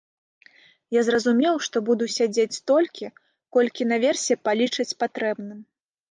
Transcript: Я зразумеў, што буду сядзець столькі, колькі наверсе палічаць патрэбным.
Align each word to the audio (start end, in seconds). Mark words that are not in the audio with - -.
Я 0.95 1.01
зразумеў, 1.09 1.55
што 1.67 1.81
буду 1.89 2.07
сядзець 2.13 2.55
столькі, 2.59 3.07
колькі 3.57 3.87
наверсе 3.91 4.37
палічаць 4.49 4.87
патрэбным. 5.05 5.59